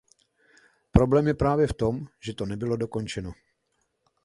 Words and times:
Problém 0.91 1.27
je 1.27 1.33
právě 1.33 1.67
v 1.67 1.73
tom, 1.73 2.07
že 2.19 2.33
to 2.33 2.45
nebylo 2.45 2.77
dokončeno. 2.77 3.31